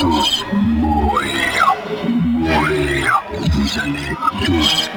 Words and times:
Tus, 0.00 0.46
morir, 0.52 1.62
morir, 2.38 3.10
tus, 3.52 4.14
tus, 4.46 4.90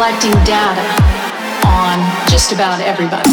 collecting 0.00 0.32
data 0.44 0.80
on 1.66 1.98
just 2.30 2.52
about 2.52 2.80
everybody. 2.80 3.28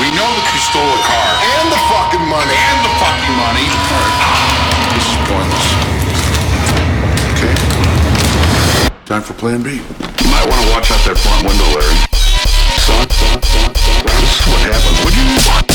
We 0.00 0.08
know 0.16 0.24
that 0.26 0.46
you 0.50 0.60
stole 0.60 0.88
a 0.88 1.00
car. 1.04 1.30
And 1.56 1.66
the 1.72 1.80
fucking 1.88 2.26
money. 2.26 2.56
And 2.56 2.78
the 2.84 2.92
fucking 3.00 3.36
money. 3.36 3.66
This 4.96 5.06
is 5.06 5.18
pointless. 5.28 5.68
Okay? 7.36 7.54
Time 9.06 9.22
for 9.22 9.34
plan 9.34 9.62
B. 9.62 9.78
You 9.78 10.28
might 10.30 10.46
want 10.48 10.60
to 10.64 10.68
watch 10.72 10.90
out 10.90 11.02
that 11.04 11.16
front 11.18 11.46
window, 11.46 11.68
Larry. 11.76 11.96
Son, 12.80 13.06
son, 13.08 13.38
son, 13.42 13.74
son. 13.74 14.04
This 14.20 14.32
is 14.40 14.44
what 14.48 14.60
happens 14.68 14.98
when 15.04 15.14
you... 15.14 15.71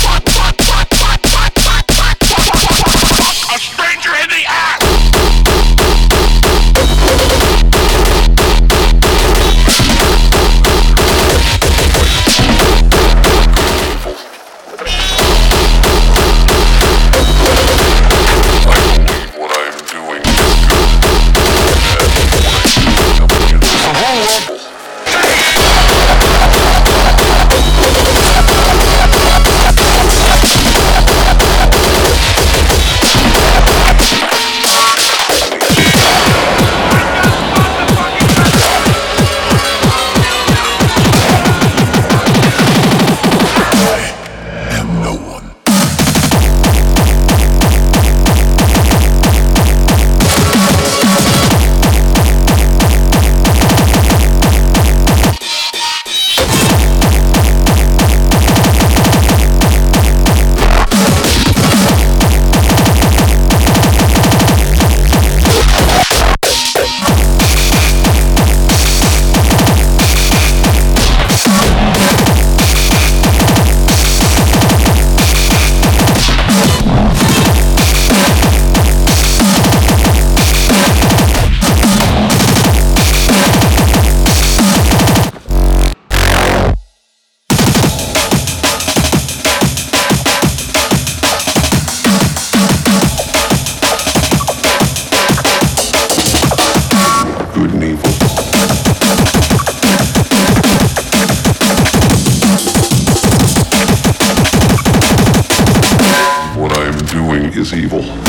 is 107.57 107.73
evil. 107.73 108.26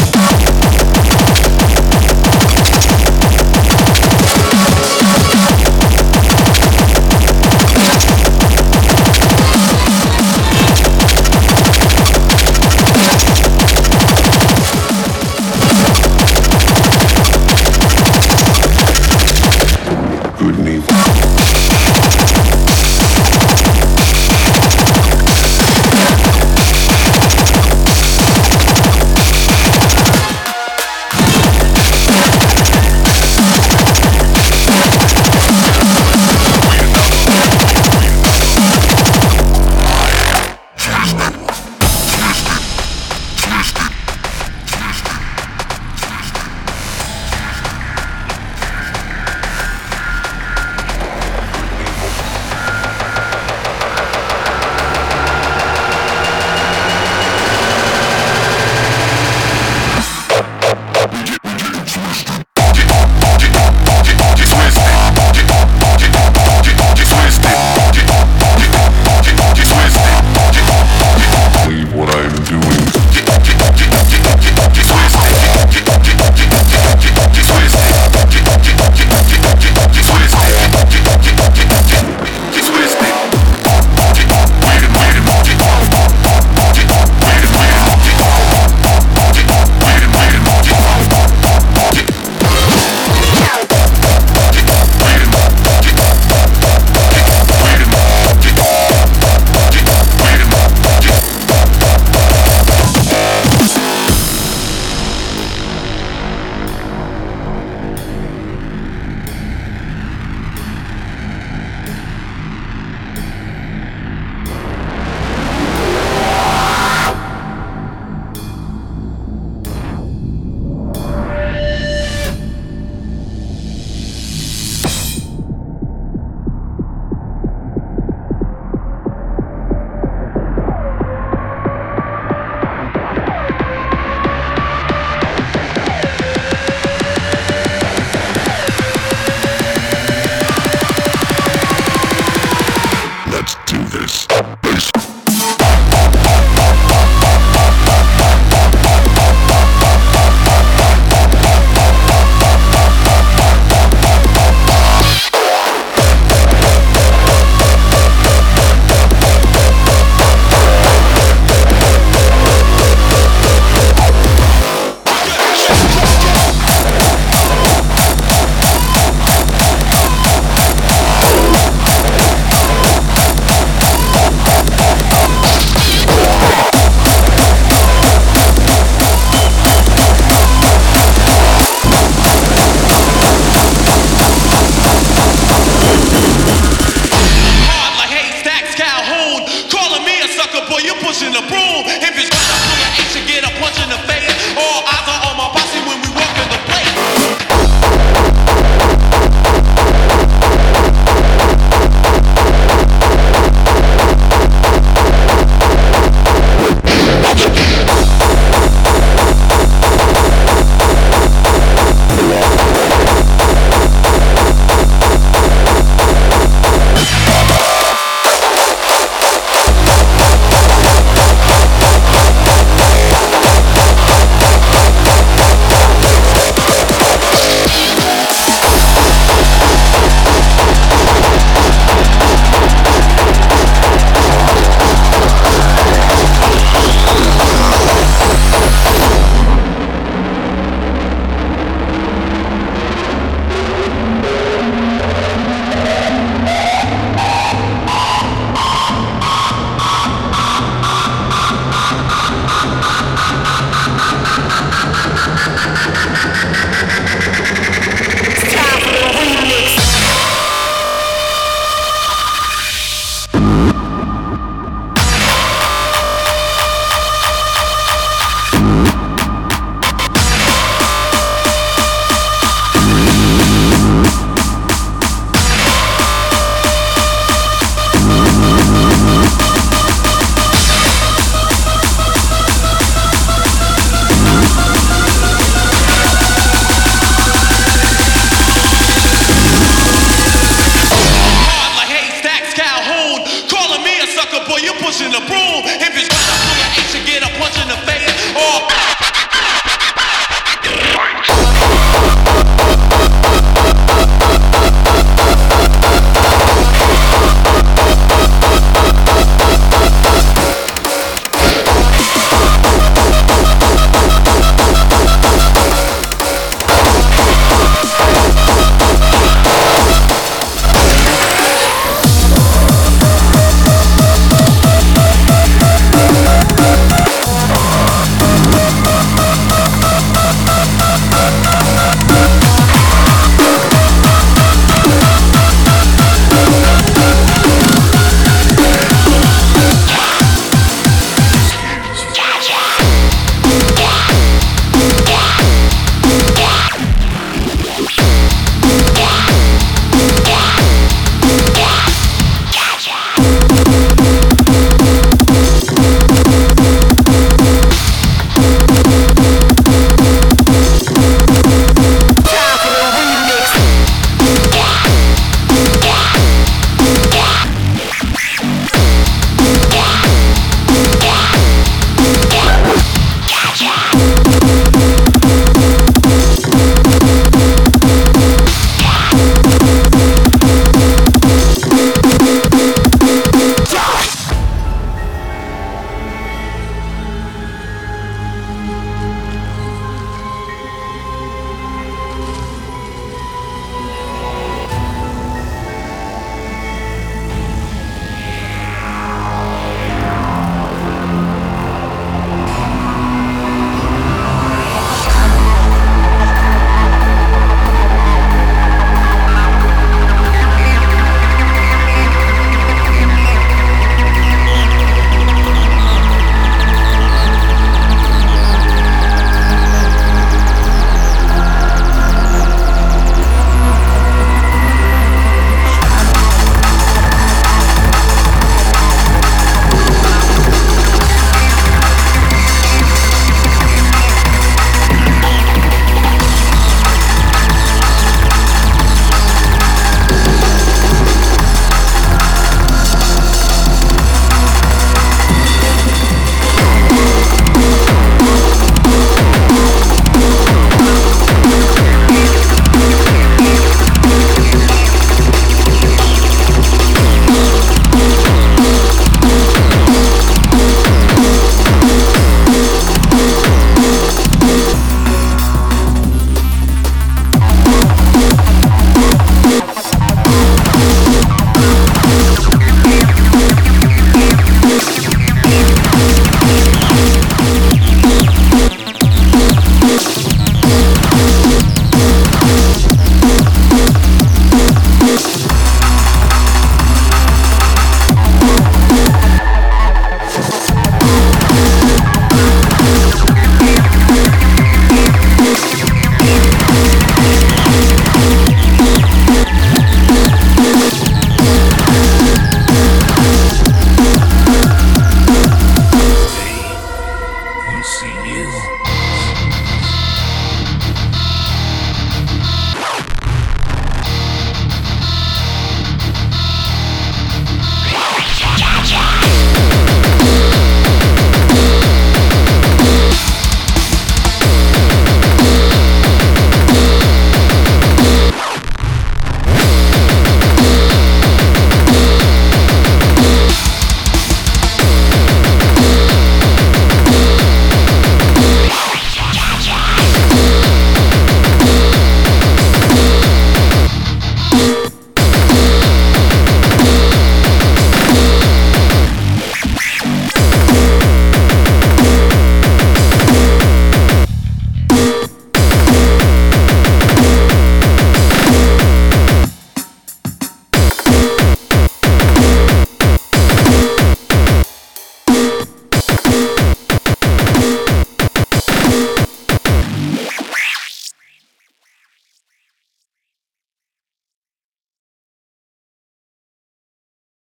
boy, 190.67 190.83
you 190.83 190.95
pushing 191.05 191.31
the 191.31 191.45
broom. 191.47 191.87
If 191.87 192.15
it's 192.19 192.31
trying 192.31 192.51
to 192.51 192.59
pull 192.67 192.79
your 192.83 192.91
ass 192.99 193.17
and 193.17 193.27
get 193.29 193.45
a 193.45 193.53
punch 193.61 193.79
in 193.83 193.89
the 193.91 194.01
face. 194.09 194.28